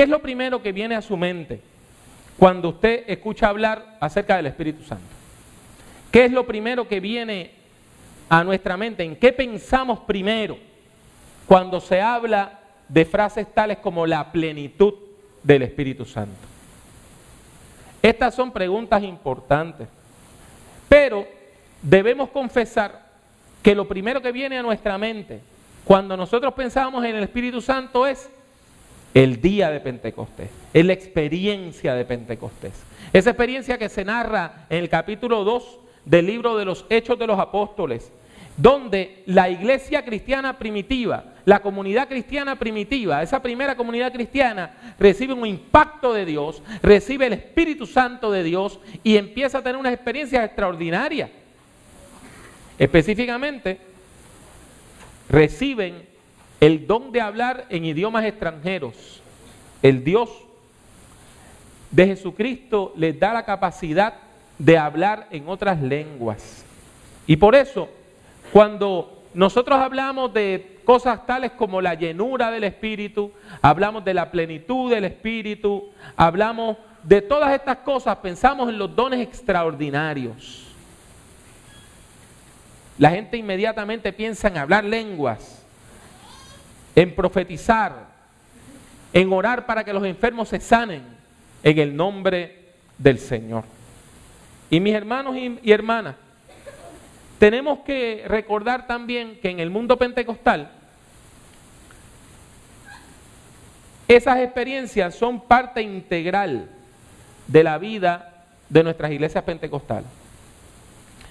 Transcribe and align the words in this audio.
¿Qué 0.00 0.04
es 0.04 0.08
lo 0.10 0.22
primero 0.22 0.62
que 0.62 0.72
viene 0.72 0.94
a 0.94 1.02
su 1.02 1.14
mente 1.14 1.60
cuando 2.38 2.70
usted 2.70 3.04
escucha 3.06 3.48
hablar 3.48 3.98
acerca 4.00 4.36
del 4.36 4.46
Espíritu 4.46 4.82
Santo? 4.82 5.04
¿Qué 6.10 6.24
es 6.24 6.32
lo 6.32 6.46
primero 6.46 6.88
que 6.88 7.00
viene 7.00 7.50
a 8.30 8.42
nuestra 8.42 8.78
mente? 8.78 9.04
¿En 9.04 9.14
qué 9.14 9.30
pensamos 9.30 9.98
primero 9.98 10.56
cuando 11.46 11.82
se 11.82 12.00
habla 12.00 12.60
de 12.88 13.04
frases 13.04 13.52
tales 13.52 13.76
como 13.76 14.06
la 14.06 14.32
plenitud 14.32 14.94
del 15.42 15.64
Espíritu 15.64 16.06
Santo? 16.06 16.48
Estas 18.00 18.34
son 18.34 18.52
preguntas 18.52 19.02
importantes, 19.02 19.86
pero 20.88 21.28
debemos 21.82 22.30
confesar 22.30 23.04
que 23.62 23.74
lo 23.74 23.86
primero 23.86 24.22
que 24.22 24.32
viene 24.32 24.56
a 24.56 24.62
nuestra 24.62 24.96
mente 24.96 25.42
cuando 25.84 26.16
nosotros 26.16 26.54
pensamos 26.54 27.04
en 27.04 27.16
el 27.16 27.24
Espíritu 27.24 27.60
Santo 27.60 28.06
es 28.06 28.30
el 29.14 29.40
día 29.40 29.70
de 29.70 29.80
Pentecostés, 29.80 30.50
es 30.72 30.84
la 30.84 30.92
experiencia 30.92 31.94
de 31.94 32.04
Pentecostés. 32.04 32.72
Esa 33.12 33.30
experiencia 33.30 33.78
que 33.78 33.88
se 33.88 34.04
narra 34.04 34.66
en 34.70 34.78
el 34.78 34.88
capítulo 34.88 35.42
2 35.44 35.78
del 36.04 36.26
libro 36.26 36.56
de 36.56 36.64
los 36.64 36.86
Hechos 36.88 37.18
de 37.18 37.26
los 37.26 37.38
Apóstoles, 37.38 38.12
donde 38.56 39.22
la 39.26 39.48
iglesia 39.48 40.04
cristiana 40.04 40.58
primitiva, 40.58 41.24
la 41.44 41.60
comunidad 41.60 42.08
cristiana 42.08 42.56
primitiva, 42.56 43.22
esa 43.22 43.40
primera 43.40 43.76
comunidad 43.76 44.12
cristiana 44.12 44.94
recibe 44.98 45.32
un 45.32 45.46
impacto 45.46 46.12
de 46.12 46.26
Dios, 46.26 46.62
recibe 46.82 47.26
el 47.26 47.32
Espíritu 47.32 47.86
Santo 47.86 48.30
de 48.30 48.42
Dios 48.42 48.78
y 49.02 49.16
empieza 49.16 49.58
a 49.58 49.62
tener 49.62 49.78
unas 49.78 49.94
experiencias 49.94 50.44
extraordinarias. 50.44 51.30
Específicamente, 52.78 53.78
reciben 55.28 56.09
el 56.60 56.86
don 56.86 57.10
de 57.10 57.20
hablar 57.20 57.66
en 57.70 57.84
idiomas 57.84 58.24
extranjeros. 58.24 59.22
El 59.82 60.04
Dios 60.04 60.30
de 61.90 62.06
Jesucristo 62.06 62.92
les 62.96 63.18
da 63.18 63.32
la 63.32 63.44
capacidad 63.44 64.14
de 64.58 64.76
hablar 64.76 65.26
en 65.30 65.48
otras 65.48 65.80
lenguas. 65.80 66.64
Y 67.26 67.36
por 67.36 67.54
eso, 67.54 67.88
cuando 68.52 69.22
nosotros 69.32 69.78
hablamos 69.78 70.32
de 70.34 70.80
cosas 70.84 71.24
tales 71.26 71.52
como 71.52 71.80
la 71.80 71.94
llenura 71.94 72.50
del 72.50 72.64
Espíritu, 72.64 73.32
hablamos 73.62 74.04
de 74.04 74.14
la 74.14 74.30
plenitud 74.30 74.90
del 74.90 75.04
Espíritu, 75.04 75.90
hablamos 76.16 76.76
de 77.02 77.22
todas 77.22 77.54
estas 77.54 77.78
cosas, 77.78 78.16
pensamos 78.18 78.68
en 78.68 78.78
los 78.78 78.94
dones 78.94 79.20
extraordinarios. 79.20 80.66
La 82.98 83.10
gente 83.10 83.38
inmediatamente 83.38 84.12
piensa 84.12 84.48
en 84.48 84.58
hablar 84.58 84.84
lenguas, 84.84 85.59
en 86.94 87.14
profetizar, 87.14 88.06
en 89.12 89.32
orar 89.32 89.66
para 89.66 89.84
que 89.84 89.92
los 89.92 90.04
enfermos 90.04 90.48
se 90.48 90.60
sanen 90.60 91.02
en 91.62 91.78
el 91.78 91.96
nombre 91.96 92.58
del 92.98 93.18
Señor. 93.18 93.64
Y 94.70 94.80
mis 94.80 94.94
hermanos 94.94 95.36
y, 95.36 95.72
hermanas, 95.72 96.16
tenemos 97.38 97.80
que 97.80 98.24
recordar 98.26 98.86
también 98.86 99.38
que 99.40 99.50
en 99.50 99.60
el 99.60 99.70
mundo 99.70 99.96
pentecostal, 99.96 100.70
esas 104.06 104.38
experiencias 104.38 105.14
son 105.14 105.40
parte 105.40 105.82
integral 105.82 106.68
de 107.46 107.64
la 107.64 107.78
vida 107.78 108.44
de 108.68 108.84
nuestras 108.84 109.10
iglesias 109.10 109.42
pentecostales. 109.44 110.08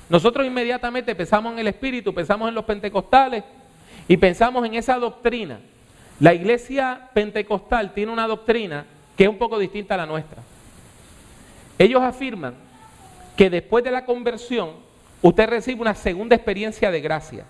Nosotros 0.09 0.45
inmediatamente 0.45 1.13
pensamos 1.13 1.53
en 1.53 1.59
el 1.59 1.67
Espíritu, 1.67 2.13
pensamos 2.13 2.49
en 2.49 2.55
los 2.55 2.65
pentecostales 2.65 3.43
y 4.09 4.17
pensamos 4.17 4.65
en 4.65 4.73
esa 4.73 4.97
doctrina. 4.97 5.59
La 6.19 6.33
iglesia 6.33 7.09
pentecostal 7.13 7.93
tiene 7.93 8.11
una 8.11 8.27
doctrina 8.27 8.85
que 9.15 9.23
es 9.23 9.29
un 9.29 9.37
poco 9.37 9.59
distinta 9.59 9.93
a 9.93 9.97
la 9.97 10.07
nuestra. 10.07 10.41
Ellos 11.77 12.01
afirman 12.01 12.55
que 13.37 13.51
después 13.51 13.83
de 13.83 13.91
la 13.91 14.05
conversión 14.05 14.71
usted 15.21 15.47
recibe 15.47 15.81
una 15.81 15.93
segunda 15.93 16.35
experiencia 16.35 16.89
de 16.89 17.01
gracia. 17.01 17.45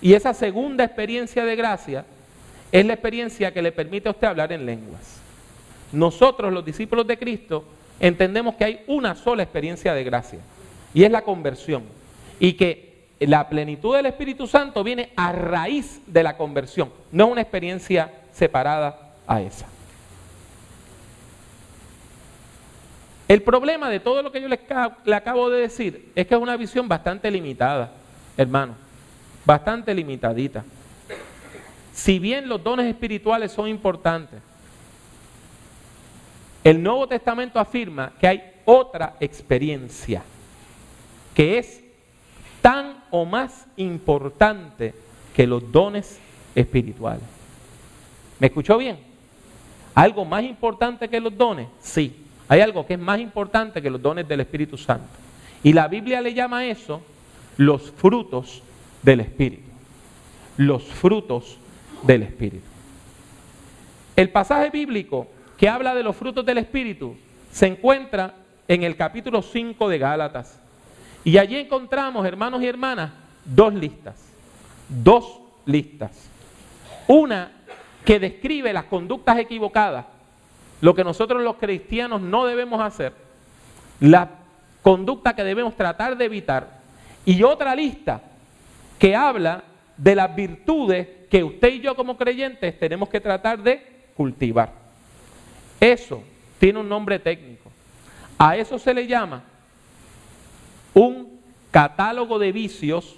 Y 0.00 0.14
esa 0.14 0.32
segunda 0.32 0.84
experiencia 0.84 1.44
de 1.44 1.54
gracia 1.54 2.06
es 2.72 2.86
la 2.86 2.94
experiencia 2.94 3.52
que 3.52 3.60
le 3.60 3.72
permite 3.72 4.08
a 4.08 4.12
usted 4.12 4.28
hablar 4.28 4.52
en 4.52 4.64
lenguas. 4.64 5.20
Nosotros, 5.92 6.50
los 6.50 6.64
discípulos 6.64 7.06
de 7.06 7.18
Cristo, 7.18 7.64
entendemos 8.00 8.54
que 8.54 8.64
hay 8.64 8.84
una 8.86 9.14
sola 9.14 9.42
experiencia 9.42 9.92
de 9.92 10.02
gracia 10.02 10.38
y 10.94 11.04
es 11.04 11.10
la 11.10 11.22
conversión. 11.22 11.82
Y 12.40 12.54
que 12.54 12.91
la 13.26 13.48
plenitud 13.48 13.94
del 13.96 14.06
Espíritu 14.06 14.46
Santo 14.46 14.82
viene 14.82 15.12
a 15.16 15.32
raíz 15.32 16.00
de 16.06 16.22
la 16.22 16.36
conversión, 16.36 16.90
no 17.10 17.26
una 17.26 17.42
experiencia 17.42 18.12
separada 18.32 19.12
a 19.26 19.40
esa. 19.40 19.66
El 23.28 23.42
problema 23.42 23.88
de 23.88 24.00
todo 24.00 24.22
lo 24.22 24.30
que 24.30 24.40
yo 24.40 24.48
le, 24.48 24.60
acabo 25.14 25.48
de 25.48 25.62
decir 25.62 26.12
es 26.14 26.26
que 26.26 26.34
es 26.34 26.40
una 26.40 26.56
visión 26.56 26.88
bastante 26.88 27.30
limitada, 27.30 27.90
hermano, 28.36 28.74
bastante 29.44 29.94
limitadita. 29.94 30.64
Si 31.94 32.18
bien 32.18 32.48
los 32.48 32.62
dones 32.62 32.86
espirituales 32.86 33.52
son 33.52 33.68
importantes, 33.68 34.40
el 36.64 36.82
Nuevo 36.82 37.06
Testamento 37.06 37.58
afirma 37.58 38.12
que 38.20 38.26
hay 38.26 38.52
otra 38.64 39.14
experiencia 39.20 40.22
que 41.34 41.58
es 41.58 41.81
tan 42.62 42.94
o 43.10 43.26
más 43.26 43.66
importante 43.76 44.94
que 45.34 45.46
los 45.46 45.70
dones 45.70 46.18
espirituales. 46.54 47.24
¿Me 48.38 48.46
escuchó 48.46 48.78
bien? 48.78 48.98
¿Algo 49.94 50.24
más 50.24 50.42
importante 50.44 51.08
que 51.08 51.20
los 51.20 51.36
dones? 51.36 51.68
Sí. 51.80 52.16
Hay 52.48 52.60
algo 52.60 52.86
que 52.86 52.94
es 52.94 53.00
más 53.00 53.18
importante 53.20 53.82
que 53.82 53.90
los 53.90 54.00
dones 54.00 54.26
del 54.26 54.40
Espíritu 54.40 54.76
Santo. 54.76 55.06
Y 55.62 55.72
la 55.72 55.88
Biblia 55.88 56.20
le 56.20 56.34
llama 56.34 56.64
eso 56.64 57.02
los 57.56 57.90
frutos 57.90 58.62
del 59.02 59.20
Espíritu. 59.20 59.68
Los 60.56 60.84
frutos 60.84 61.58
del 62.02 62.22
Espíritu. 62.22 62.64
El 64.16 64.30
pasaje 64.30 64.70
bíblico 64.70 65.28
que 65.56 65.68
habla 65.68 65.94
de 65.94 66.02
los 66.02 66.16
frutos 66.16 66.44
del 66.44 66.58
Espíritu 66.58 67.16
se 67.50 67.66
encuentra 67.66 68.34
en 68.68 68.82
el 68.82 68.96
capítulo 68.96 69.42
5 69.42 69.88
de 69.88 69.98
Gálatas. 69.98 70.58
Y 71.24 71.38
allí 71.38 71.56
encontramos, 71.56 72.26
hermanos 72.26 72.62
y 72.62 72.66
hermanas, 72.66 73.10
dos 73.44 73.74
listas. 73.74 74.16
Dos 74.88 75.40
listas. 75.64 76.28
Una 77.06 77.52
que 78.04 78.18
describe 78.18 78.72
las 78.72 78.84
conductas 78.84 79.38
equivocadas, 79.38 80.06
lo 80.80 80.94
que 80.94 81.04
nosotros 81.04 81.42
los 81.42 81.56
cristianos 81.56 82.20
no 82.20 82.44
debemos 82.46 82.80
hacer, 82.80 83.12
la 84.00 84.28
conducta 84.82 85.34
que 85.34 85.44
debemos 85.44 85.76
tratar 85.76 86.16
de 86.16 86.24
evitar, 86.24 86.80
y 87.24 87.42
otra 87.44 87.76
lista 87.76 88.20
que 88.98 89.14
habla 89.14 89.62
de 89.96 90.16
las 90.16 90.34
virtudes 90.34 91.06
que 91.30 91.44
usted 91.44 91.74
y 91.74 91.80
yo 91.80 91.94
como 91.94 92.16
creyentes 92.16 92.78
tenemos 92.78 93.08
que 93.08 93.20
tratar 93.20 93.62
de 93.62 94.10
cultivar. 94.16 94.72
Eso 95.80 96.22
tiene 96.58 96.80
un 96.80 96.88
nombre 96.88 97.18
técnico. 97.18 97.70
A 98.38 98.56
eso 98.56 98.78
se 98.78 98.92
le 98.92 99.06
llama 99.06 99.44
un 100.94 101.40
catálogo 101.70 102.38
de 102.38 102.52
vicios 102.52 103.16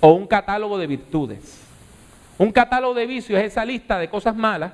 o 0.00 0.12
un 0.12 0.26
catálogo 0.26 0.78
de 0.78 0.86
virtudes. 0.86 1.60
Un 2.36 2.50
catálogo 2.50 2.94
de 2.94 3.06
vicios 3.06 3.38
es 3.38 3.52
esa 3.52 3.64
lista 3.64 3.98
de 3.98 4.08
cosas 4.08 4.34
malas 4.34 4.72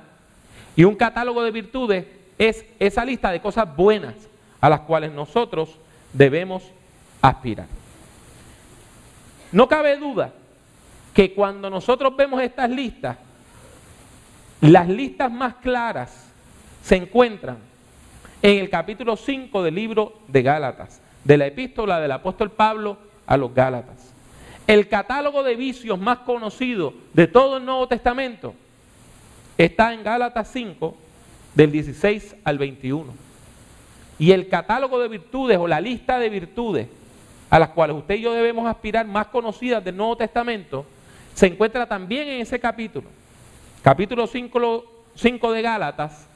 y 0.75 0.83
un 0.83 0.95
catálogo 0.95 1.43
de 1.43 1.51
virtudes 1.51 2.05
es 2.37 2.65
esa 2.79 3.05
lista 3.05 3.31
de 3.31 3.39
cosas 3.39 3.75
buenas 3.75 4.15
a 4.59 4.69
las 4.69 4.81
cuales 4.81 5.11
nosotros 5.11 5.77
debemos 6.11 6.63
aspirar. 7.21 7.67
No 9.51 9.67
cabe 9.67 9.97
duda 9.97 10.33
que 11.13 11.33
cuando 11.33 11.69
nosotros 11.69 12.15
vemos 12.15 12.41
estas 12.41 12.69
listas, 12.69 13.17
las 14.61 14.87
listas 14.87 15.31
más 15.31 15.55
claras 15.55 16.31
se 16.83 16.95
encuentran 16.95 17.57
en 18.41 18.59
el 18.59 18.69
capítulo 18.69 19.15
5 19.15 19.61
del 19.61 19.75
libro 19.75 20.19
de 20.27 20.41
Gálatas 20.41 21.01
de 21.23 21.37
la 21.37 21.47
epístola 21.47 21.99
del 21.99 22.11
apóstol 22.11 22.51
Pablo 22.51 22.97
a 23.25 23.37
los 23.37 23.53
Gálatas. 23.53 24.13
El 24.67 24.87
catálogo 24.87 25.43
de 25.43 25.55
vicios 25.55 25.99
más 25.99 26.19
conocido 26.19 26.93
de 27.13 27.27
todo 27.27 27.57
el 27.57 27.65
Nuevo 27.65 27.87
Testamento 27.87 28.53
está 29.57 29.93
en 29.93 30.03
Gálatas 30.03 30.49
5, 30.51 30.95
del 31.55 31.71
16 31.71 32.35
al 32.43 32.57
21. 32.57 33.13
Y 34.19 34.31
el 34.31 34.47
catálogo 34.47 34.99
de 34.99 35.07
virtudes 35.07 35.57
o 35.57 35.67
la 35.67 35.81
lista 35.81 36.19
de 36.19 36.29
virtudes 36.29 36.87
a 37.49 37.59
las 37.59 37.69
cuales 37.69 37.97
usted 37.97 38.15
y 38.15 38.21
yo 38.21 38.33
debemos 38.33 38.65
aspirar 38.67 39.05
más 39.05 39.27
conocidas 39.27 39.83
del 39.83 39.97
Nuevo 39.97 40.15
Testamento 40.15 40.85
se 41.33 41.47
encuentra 41.47 41.85
también 41.85 42.27
en 42.27 42.41
ese 42.41 42.59
capítulo. 42.59 43.09
Capítulo 43.81 44.27
5, 44.27 44.85
5 45.15 45.51
de 45.51 45.61
Gálatas, 45.61 46.27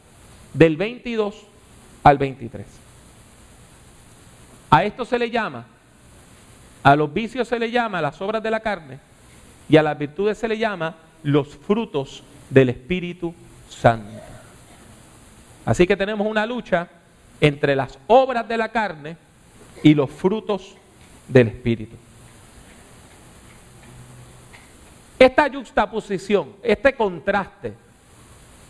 del 0.54 0.78
22 0.78 1.36
al 2.04 2.18
23. 2.18 2.85
A 4.70 4.84
esto 4.84 5.06
se 5.06 5.20
le 5.20 5.30
llama, 5.30 5.66
a 6.84 6.96
los 6.96 7.14
vicios 7.14 7.48
se 7.48 7.60
le 7.60 7.72
llama 7.72 8.02
las 8.02 8.22
obras 8.22 8.44
de 8.44 8.52
la 8.52 8.60
carne 8.60 9.00
y 9.68 9.78
a 9.78 9.84
las 9.84 9.98
virtudes 9.98 10.38
se 10.38 10.48
le 10.48 10.58
llama 10.58 10.96
los 11.24 11.48
frutos 11.56 12.24
del 12.50 12.70
Espíritu 12.70 13.34
Santo. 13.70 14.22
Así 15.66 15.88
que 15.88 15.98
tenemos 15.98 16.28
una 16.28 16.46
lucha 16.46 16.88
entre 17.42 17.76
las 17.76 17.98
obras 18.08 18.48
de 18.48 18.58
la 18.58 18.70
carne 18.70 19.18
y 19.84 19.94
los 19.94 20.10
frutos 20.12 20.76
del 21.28 21.48
Espíritu. 21.48 21.96
Esta 25.18 25.50
juxtaposición, 25.52 26.54
este 26.62 26.94
contraste, 26.94 27.74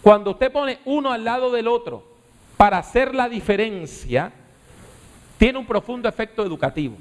cuando 0.02 0.32
usted 0.32 0.52
pone 0.52 0.80
uno 0.86 1.12
al 1.12 1.24
lado 1.24 1.52
del 1.52 1.68
otro 1.68 2.04
para 2.56 2.78
hacer 2.78 3.14
la 3.14 3.28
diferencia, 3.28 4.32
tiene 5.38 5.60
un 5.60 5.66
profundo 5.66 6.08
efecto 6.08 6.44
educativo. 6.44 6.98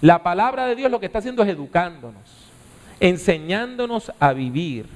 La 0.00 0.22
palabra 0.22 0.66
de 0.66 0.76
Dios 0.76 0.90
lo 0.90 0.98
que 0.98 1.06
está 1.06 1.18
haciendo 1.18 1.42
es 1.42 1.48
educándonos, 1.48 2.50
enseñándonos 2.98 4.12
a 4.18 4.32
vivir. 4.32 4.86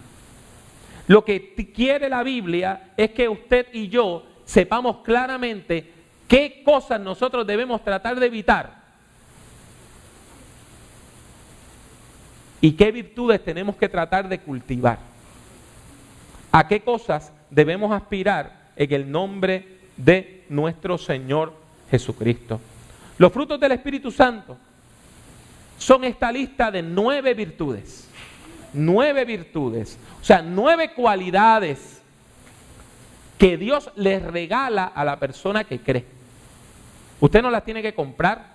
Lo 1.06 1.24
que 1.24 1.54
quiere 1.74 2.08
la 2.08 2.22
Biblia 2.22 2.92
es 2.96 3.10
que 3.10 3.28
usted 3.28 3.66
y 3.72 3.88
yo 3.88 4.24
sepamos 4.44 4.98
claramente 4.98 5.92
qué 6.26 6.62
cosas 6.64 7.00
nosotros 7.00 7.46
debemos 7.46 7.82
tratar 7.84 8.18
de 8.18 8.26
evitar 8.26 8.84
y 12.60 12.72
qué 12.72 12.90
virtudes 12.90 13.44
tenemos 13.44 13.76
que 13.76 13.90
tratar 13.90 14.26
de 14.26 14.38
cultivar. 14.38 14.98
A 16.50 16.66
qué 16.66 16.80
cosas 16.80 17.30
debemos 17.50 17.92
aspirar 17.92 18.70
en 18.76 18.92
el 18.92 19.10
nombre 19.10 19.80
de 19.98 20.46
nuestro 20.48 20.96
Señor 20.96 21.63
Jesucristo. 21.90 22.60
Los 23.18 23.32
frutos 23.32 23.60
del 23.60 23.72
Espíritu 23.72 24.10
Santo 24.10 24.56
son 25.78 26.04
esta 26.04 26.30
lista 26.32 26.70
de 26.70 26.82
nueve 26.82 27.34
virtudes. 27.34 28.08
Nueve 28.72 29.24
virtudes. 29.24 29.98
O 30.20 30.24
sea, 30.24 30.42
nueve 30.42 30.92
cualidades 30.94 32.00
que 33.38 33.56
Dios 33.56 33.90
les 33.96 34.22
regala 34.22 34.84
a 34.84 35.04
la 35.04 35.18
persona 35.18 35.64
que 35.64 35.80
cree. 35.80 36.04
Usted 37.20 37.42
no 37.42 37.50
las 37.50 37.64
tiene 37.64 37.82
que 37.82 37.94
comprar. 37.94 38.54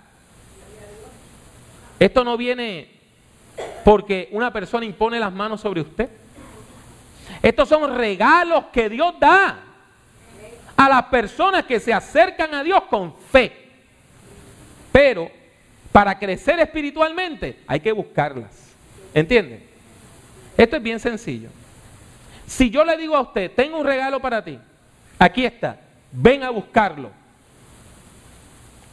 Esto 1.98 2.24
no 2.24 2.36
viene 2.36 2.90
porque 3.84 4.28
una 4.32 4.52
persona 4.52 4.86
impone 4.86 5.20
las 5.20 5.32
manos 5.32 5.60
sobre 5.60 5.80
usted. 5.82 6.08
Estos 7.42 7.68
son 7.68 7.94
regalos 7.94 8.66
que 8.72 8.88
Dios 8.88 9.14
da 9.18 9.69
a 10.80 10.88
las 10.88 11.04
personas 11.04 11.66
que 11.66 11.78
se 11.78 11.92
acercan 11.92 12.54
a 12.54 12.64
Dios 12.64 12.84
con 12.88 13.14
fe. 13.14 13.52
Pero 14.90 15.30
para 15.92 16.18
crecer 16.18 16.58
espiritualmente 16.58 17.58
hay 17.66 17.80
que 17.80 17.92
buscarlas. 17.92 18.74
¿Entiende? 19.12 19.62
Esto 20.56 20.76
es 20.76 20.82
bien 20.82 20.98
sencillo. 20.98 21.50
Si 22.46 22.70
yo 22.70 22.82
le 22.82 22.96
digo 22.96 23.14
a 23.14 23.20
usted, 23.20 23.52
tengo 23.54 23.78
un 23.78 23.84
regalo 23.84 24.20
para 24.20 24.42
ti, 24.42 24.58
aquí 25.18 25.44
está, 25.44 25.78
ven 26.12 26.44
a 26.44 26.48
buscarlo. 26.48 27.10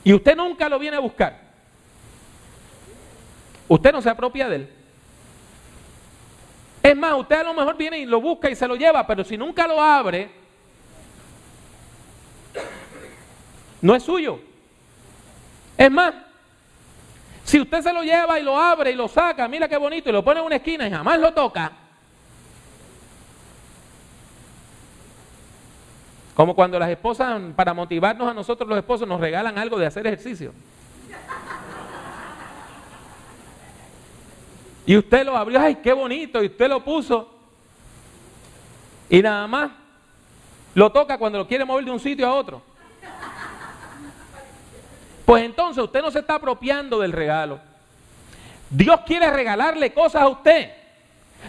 Y 0.04 0.14
usted 0.14 0.36
nunca 0.36 0.68
lo 0.68 0.78
viene 0.80 0.98
a 0.98 1.00
buscar. 1.00 1.40
Usted 3.70 3.94
no 3.94 4.02
se 4.02 4.10
apropia 4.10 4.50
de 4.50 4.56
él. 4.58 4.70
Es 6.84 6.98
más, 6.98 7.14
usted 7.14 7.38
a 7.38 7.44
lo 7.44 7.54
mejor 7.54 7.78
viene 7.78 8.00
y 8.00 8.06
lo 8.06 8.20
busca 8.20 8.50
y 8.50 8.56
se 8.56 8.68
lo 8.68 8.76
lleva, 8.76 9.08
pero 9.08 9.24
si 9.24 9.38
nunca 9.38 9.66
lo 9.66 9.82
abre, 9.82 10.47
no 13.82 13.96
es 13.96 14.04
suyo. 14.04 14.40
Es 15.78 15.92
más, 15.92 16.14
si 17.44 17.60
usted 17.60 17.82
se 17.82 17.94
lo 17.94 18.04
lleva 18.04 18.40
y 18.40 18.44
lo 18.44 18.60
abre 18.60 18.92
y 18.92 18.96
lo 18.96 19.08
saca, 19.08 19.48
mira 19.48 19.68
qué 19.68 19.78
bonito, 19.78 20.10
y 20.10 20.14
lo 20.14 20.24
pone 20.24 20.40
en 20.40 20.46
una 20.46 20.56
esquina 20.58 20.88
y 20.88 20.92
jamás 20.92 21.20
lo 21.20 21.34
toca, 21.34 21.72
como 26.34 26.54
cuando 26.54 26.78
las 26.78 26.90
esposas, 26.90 27.42
para 27.56 27.74
motivarnos 27.74 28.30
a 28.30 28.34
nosotros 28.34 28.70
los 28.70 28.78
esposos, 28.78 29.08
nos 29.08 29.20
regalan 29.20 29.58
algo 29.58 29.80
de 29.80 29.88
hacer 29.88 30.06
ejercicio. 30.06 30.54
Y 34.86 34.96
usted 34.96 35.26
lo 35.26 35.36
abrió, 35.36 35.60
ay, 35.60 35.76
qué 35.76 35.94
bonito, 35.94 36.44
y 36.44 36.46
usted 36.46 36.70
lo 36.70 36.84
puso. 36.84 37.34
Y 39.10 39.22
nada 39.22 39.48
más 39.48 39.72
lo 40.76 40.92
toca 40.92 41.18
cuando 41.18 41.40
lo 41.40 41.48
quiere 41.48 41.66
mover 41.66 41.86
de 41.86 41.92
un 41.92 42.00
sitio 42.00 42.28
a 42.28 42.34
otro. 42.36 42.62
Pues 45.28 45.44
entonces 45.44 45.84
usted 45.84 46.02
no 46.02 46.10
se 46.10 46.20
está 46.20 46.36
apropiando 46.36 47.00
del 47.00 47.12
regalo. 47.12 47.60
Dios 48.70 49.02
quiere 49.06 49.30
regalarle 49.30 49.92
cosas 49.92 50.22
a 50.22 50.30
usted, 50.30 50.72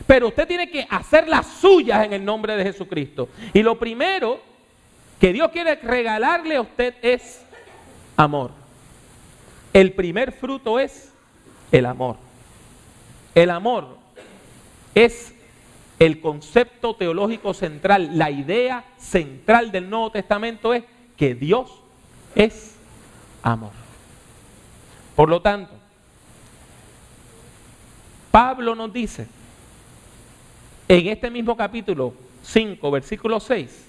pero 0.04 0.26
usted 0.26 0.48
tiene 0.48 0.68
que 0.68 0.84
hacer 0.90 1.28
las 1.28 1.46
suyas 1.46 2.04
en 2.04 2.12
el 2.12 2.24
nombre 2.24 2.56
de 2.56 2.64
Jesucristo. 2.64 3.28
Y 3.54 3.62
lo 3.62 3.78
primero 3.78 4.40
que 5.20 5.32
Dios 5.32 5.52
quiere 5.52 5.76
regalarle 5.76 6.56
a 6.56 6.62
usted 6.62 6.96
es 7.02 7.40
amor. 8.16 8.50
El 9.72 9.92
primer 9.92 10.32
fruto 10.32 10.80
es 10.80 11.12
el 11.70 11.86
amor. 11.86 12.16
El 13.32 13.48
amor 13.48 13.96
es 14.92 15.32
el 16.00 16.20
concepto 16.20 16.96
teológico 16.96 17.54
central, 17.54 18.18
la 18.18 18.32
idea 18.32 18.86
central 18.98 19.70
del 19.70 19.88
Nuevo 19.88 20.10
Testamento 20.10 20.74
es 20.74 20.82
que 21.16 21.36
Dios 21.36 21.70
es 22.34 22.77
amor. 23.52 23.72
Por 25.16 25.28
lo 25.28 25.40
tanto, 25.42 25.72
Pablo 28.30 28.74
nos 28.74 28.92
dice 28.92 29.26
en 30.86 31.08
este 31.08 31.30
mismo 31.30 31.56
capítulo 31.56 32.14
5, 32.42 32.90
versículo 32.90 33.40
6, 33.40 33.86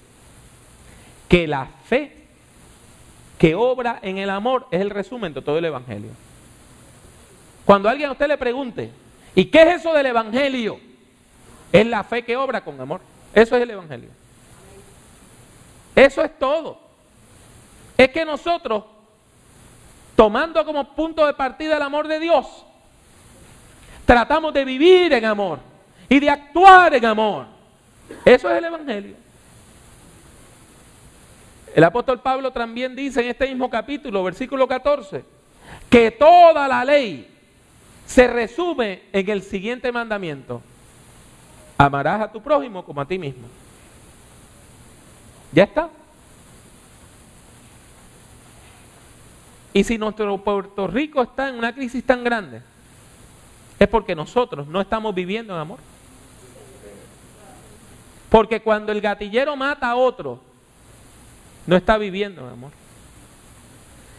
que 1.28 1.46
la 1.46 1.66
fe 1.66 2.16
que 3.38 3.54
obra 3.54 4.00
en 4.02 4.18
el 4.18 4.28
amor 4.28 4.66
es 4.70 4.80
el 4.80 4.90
resumen 4.90 5.32
de 5.32 5.40
todo 5.40 5.58
el 5.58 5.64
Evangelio. 5.64 6.10
Cuando 7.64 7.88
alguien 7.88 8.08
a 8.08 8.12
usted 8.12 8.28
le 8.28 8.36
pregunte, 8.36 8.90
¿Y 9.34 9.46
qué 9.46 9.62
es 9.62 9.80
eso 9.80 9.92
del 9.92 10.06
Evangelio? 10.06 10.78
Es 11.72 11.86
la 11.86 12.02
fe 12.02 12.24
que 12.24 12.36
obra 12.36 12.62
con 12.62 12.80
amor. 12.80 13.00
Eso 13.32 13.56
es 13.56 13.62
el 13.62 13.70
Evangelio. 13.70 14.10
Eso 15.94 16.22
es 16.22 16.36
todo. 16.38 16.78
Es 17.96 18.08
que 18.10 18.24
nosotros, 18.24 18.84
tomando 20.20 20.66
como 20.66 20.84
punto 20.84 21.26
de 21.26 21.32
partida 21.32 21.78
el 21.78 21.82
amor 21.82 22.06
de 22.06 22.20
Dios, 22.20 22.44
tratamos 24.04 24.52
de 24.52 24.66
vivir 24.66 25.10
en 25.14 25.24
amor 25.24 25.60
y 26.10 26.20
de 26.20 26.28
actuar 26.28 26.94
en 26.94 27.06
amor. 27.06 27.46
Eso 28.22 28.50
es 28.50 28.58
el 28.58 28.66
Evangelio. 28.66 29.16
El 31.74 31.82
apóstol 31.84 32.20
Pablo 32.20 32.50
también 32.50 32.94
dice 32.94 33.22
en 33.22 33.28
este 33.28 33.48
mismo 33.48 33.70
capítulo, 33.70 34.22
versículo 34.22 34.68
14, 34.68 35.24
que 35.88 36.10
toda 36.10 36.68
la 36.68 36.84
ley 36.84 37.26
se 38.04 38.26
resume 38.26 39.04
en 39.14 39.30
el 39.30 39.40
siguiente 39.40 39.90
mandamiento. 39.90 40.60
Amarás 41.78 42.20
a 42.20 42.30
tu 42.30 42.42
prójimo 42.42 42.84
como 42.84 43.00
a 43.00 43.08
ti 43.08 43.18
mismo. 43.18 43.48
Ya 45.50 45.62
está. 45.62 45.88
Y 49.72 49.84
si 49.84 49.98
nuestro 49.98 50.38
Puerto 50.38 50.86
Rico 50.86 51.22
está 51.22 51.48
en 51.48 51.56
una 51.56 51.72
crisis 51.72 52.04
tan 52.04 52.24
grande, 52.24 52.62
es 53.78 53.88
porque 53.88 54.14
nosotros 54.14 54.66
no 54.66 54.80
estamos 54.80 55.14
viviendo 55.14 55.54
en 55.54 55.60
amor. 55.60 55.78
Porque 58.28 58.60
cuando 58.60 58.92
el 58.92 59.00
gatillero 59.00 59.56
mata 59.56 59.90
a 59.90 59.96
otro, 59.96 60.40
no 61.66 61.76
está 61.76 61.98
viviendo 61.98 62.42
en 62.42 62.52
amor. 62.52 62.72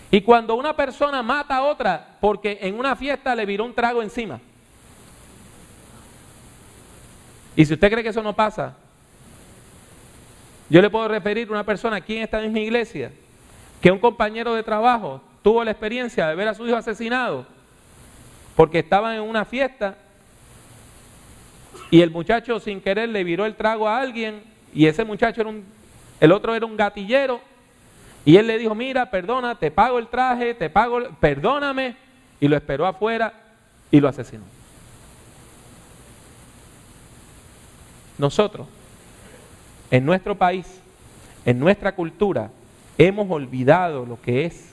Y 0.10 0.22
cuando 0.22 0.56
una 0.56 0.76
persona 0.76 1.24
mata 1.24 1.58
a 1.58 1.64
otra 1.64 2.18
porque 2.20 2.60
en 2.62 2.78
una 2.78 2.96
fiesta 2.96 3.34
le 3.34 3.46
viró 3.46 3.64
un 3.64 3.74
trago 3.74 4.02
encima. 4.02 4.40
Y 7.56 7.66
si 7.66 7.74
usted 7.74 7.90
cree 7.92 8.04
que 8.04 8.10
eso 8.10 8.24
no 8.24 8.34
pasa, 8.34 8.76
yo 10.70 10.82
le 10.82 10.90
puedo 10.90 11.08
referir 11.08 11.48
a 11.48 11.52
una 11.52 11.66
persona 11.66 11.98
aquí 11.98 12.18
en 12.18 12.24
esta 12.24 12.40
misma 12.40 12.60
iglesia 12.60 13.12
que 13.82 13.92
un 13.92 14.00
compañero 14.00 14.54
de 14.54 14.64
trabajo 14.64 15.22
tuvo 15.42 15.64
la 15.64 15.72
experiencia 15.72 16.28
de 16.28 16.36
ver 16.36 16.48
a 16.48 16.54
su 16.54 16.66
hijo 16.68 16.76
asesinado 16.76 17.46
porque 18.56 18.80
estaban 18.80 19.16
en 19.16 19.22
una 19.22 19.46
fiesta 19.46 19.96
y 21.90 22.02
el 22.02 22.12
muchacho 22.12 22.60
sin 22.60 22.82
querer 22.82 23.10
le 23.10 23.24
viró 23.24 23.46
el 23.46 23.56
trago 23.56 23.88
a 23.88 24.00
alguien 24.00 24.44
y 24.74 24.86
ese 24.86 25.04
muchacho 25.04 25.42
era 25.42 25.50
un, 25.50 25.66
el 26.20 26.32
otro 26.32 26.56
era 26.56 26.66
un 26.66 26.78
gatillero 26.78 27.42
y 28.24 28.38
él 28.38 28.48
le 28.48 28.58
dijo, 28.58 28.76
mira, 28.76 29.10
perdona, 29.10 29.56
te 29.56 29.72
pago 29.72 29.98
el 29.98 30.08
traje, 30.08 30.54
te 30.54 30.70
pago, 30.70 31.00
perdóname. 31.20 31.96
Y 32.40 32.48
lo 32.48 32.56
esperó 32.56 32.86
afuera 32.86 33.34
y 33.90 34.00
lo 34.00 34.08
asesinó. 34.08 34.44
Nosotros, 38.18 38.68
en 39.90 40.06
nuestro 40.06 40.36
país, 40.38 40.68
en 41.46 41.60
nuestra 41.60 41.96
cultura, 41.96 42.52
hemos 42.98 43.30
olvidado 43.32 44.06
lo 44.06 44.22
que 44.22 44.46
es 44.46 44.71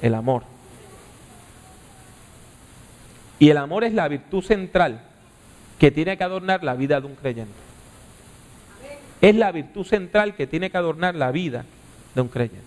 el 0.00 0.14
amor. 0.14 0.44
Y 3.38 3.50
el 3.50 3.56
amor 3.56 3.84
es 3.84 3.94
la 3.94 4.06
virtud 4.08 4.42
central 4.42 5.00
que 5.78 5.90
tiene 5.90 6.16
que 6.18 6.24
adornar 6.24 6.62
la 6.62 6.74
vida 6.74 7.00
de 7.00 7.06
un 7.06 7.14
creyente. 7.14 7.54
es 9.20 9.34
la 9.34 9.52
virtud 9.52 9.84
central 9.84 10.34
que 10.34 10.46
tiene 10.46 10.70
que 10.70 10.76
adornar 10.76 11.14
la 11.14 11.30
vida 11.30 11.64
de 12.14 12.20
un 12.20 12.28
creyente. 12.28 12.64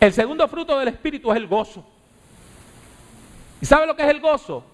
El 0.00 0.12
segundo 0.12 0.48
fruto 0.48 0.78
del 0.78 0.88
Espíritu 0.88 1.30
es 1.30 1.36
el 1.36 1.46
gozo. 1.46 1.84
¿Y 3.60 3.66
sabe 3.66 3.86
lo 3.86 3.94
que 3.94 4.02
es 4.02 4.08
el 4.08 4.20
gozo? 4.20 4.64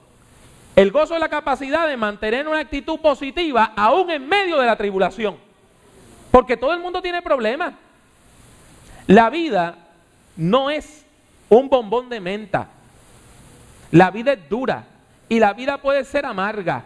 El 0.74 0.90
gozo 0.90 1.14
es 1.14 1.20
la 1.20 1.28
capacidad 1.28 1.88
de 1.88 1.96
mantener 1.96 2.48
una 2.48 2.60
actitud 2.60 2.98
positiva 3.00 3.72
aún 3.76 4.10
en 4.10 4.28
medio 4.28 4.58
de 4.58 4.66
la 4.66 4.76
tribulación. 4.76 5.36
Porque 6.30 6.56
todo 6.56 6.72
el 6.72 6.80
mundo 6.80 7.02
tiene 7.02 7.20
problemas. 7.20 7.74
La 9.06 9.28
vida 9.28 9.76
no 10.36 10.70
es 10.70 11.04
un 11.48 11.68
bombón 11.68 12.08
de 12.08 12.20
menta. 12.20 12.68
La 13.90 14.10
vida 14.10 14.32
es 14.32 14.48
dura 14.48 14.84
y 15.28 15.38
la 15.38 15.52
vida 15.52 15.78
puede 15.78 16.04
ser 16.04 16.26
amarga. 16.26 16.84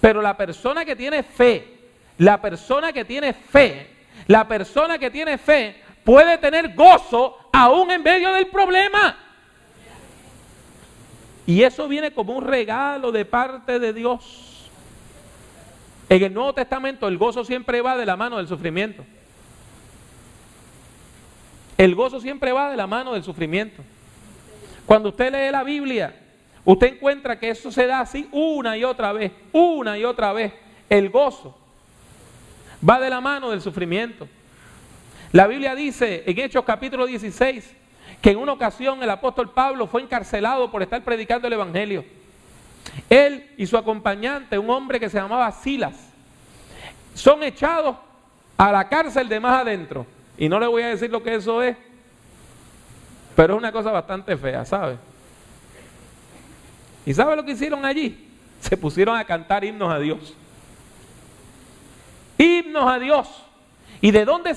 Pero 0.00 0.20
la 0.22 0.36
persona 0.36 0.84
que 0.84 0.96
tiene 0.96 1.22
fe, 1.22 1.78
la 2.18 2.40
persona 2.40 2.92
que 2.92 3.04
tiene 3.04 3.32
fe, 3.32 3.90
la 4.26 4.46
persona 4.46 4.98
que 4.98 5.10
tiene 5.10 5.38
fe 5.38 5.82
puede 6.04 6.38
tener 6.38 6.74
gozo 6.74 7.38
aún 7.52 7.90
en 7.90 8.02
medio 8.02 8.32
del 8.32 8.46
problema. 8.48 9.16
Y 11.46 11.62
eso 11.62 11.86
viene 11.86 12.12
como 12.12 12.34
un 12.34 12.44
regalo 12.44 13.12
de 13.12 13.24
parte 13.24 13.78
de 13.78 13.92
Dios. 13.92 14.68
En 16.08 16.22
el 16.22 16.34
Nuevo 16.34 16.52
Testamento 16.52 17.08
el 17.08 17.18
gozo 17.18 17.44
siempre 17.44 17.80
va 17.80 17.96
de 17.96 18.06
la 18.06 18.16
mano 18.16 18.36
del 18.36 18.48
sufrimiento. 18.48 19.04
El 21.76 21.94
gozo 21.94 22.20
siempre 22.20 22.52
va 22.52 22.70
de 22.70 22.76
la 22.76 22.86
mano 22.86 23.12
del 23.12 23.22
sufrimiento. 23.22 23.82
Cuando 24.86 25.10
usted 25.10 25.32
lee 25.32 25.50
la 25.50 25.62
Biblia, 25.64 26.14
usted 26.64 26.94
encuentra 26.94 27.38
que 27.38 27.50
eso 27.50 27.70
se 27.70 27.86
da 27.86 28.00
así 28.00 28.28
una 28.32 28.76
y 28.76 28.84
otra 28.84 29.12
vez, 29.12 29.32
una 29.52 29.98
y 29.98 30.04
otra 30.04 30.32
vez. 30.32 30.52
El 30.88 31.10
gozo 31.10 31.56
va 32.88 33.00
de 33.00 33.10
la 33.10 33.20
mano 33.20 33.50
del 33.50 33.60
sufrimiento. 33.60 34.28
La 35.32 35.46
Biblia 35.46 35.74
dice 35.74 36.22
en 36.26 36.38
Hechos 36.38 36.64
capítulo 36.64 37.04
16 37.04 37.72
que 38.22 38.30
en 38.30 38.38
una 38.38 38.52
ocasión 38.52 39.02
el 39.02 39.10
apóstol 39.10 39.50
Pablo 39.50 39.86
fue 39.86 40.02
encarcelado 40.02 40.70
por 40.70 40.82
estar 40.82 41.02
predicando 41.02 41.46
el 41.46 41.54
Evangelio. 41.54 42.04
Él 43.10 43.50
y 43.56 43.66
su 43.66 43.76
acompañante, 43.76 44.58
un 44.58 44.70
hombre 44.70 45.00
que 45.00 45.10
se 45.10 45.18
llamaba 45.18 45.50
Silas, 45.52 45.94
son 47.14 47.42
echados 47.42 47.96
a 48.56 48.72
la 48.72 48.88
cárcel 48.88 49.28
de 49.28 49.40
más 49.40 49.60
adentro. 49.60 50.06
Y 50.38 50.48
no 50.48 50.60
le 50.60 50.66
voy 50.66 50.82
a 50.82 50.88
decir 50.88 51.10
lo 51.10 51.22
que 51.22 51.34
eso 51.34 51.62
es, 51.62 51.76
pero 53.34 53.54
es 53.54 53.58
una 53.58 53.72
cosa 53.72 53.90
bastante 53.90 54.36
fea, 54.36 54.64
¿sabe? 54.64 54.96
¿Y 57.04 57.14
sabe 57.14 57.36
lo 57.36 57.44
que 57.44 57.52
hicieron 57.52 57.84
allí? 57.84 58.28
Se 58.60 58.76
pusieron 58.76 59.16
a 59.16 59.24
cantar 59.24 59.64
himnos 59.64 59.92
a 59.92 59.98
Dios. 59.98 60.34
Himnos 62.38 62.90
a 62.90 62.98
Dios. 62.98 63.28
¿Y 64.00 64.10
de 64.10 64.24
dónde 64.24 64.54